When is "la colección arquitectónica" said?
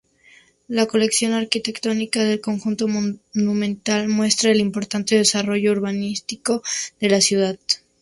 0.67-2.23